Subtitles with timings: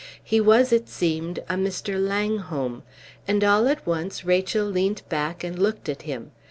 [0.23, 1.99] He was, it seemed, a Mr.
[2.03, 2.81] Langholm;
[3.27, 6.31] and all at once Rachel leant back and looked at him.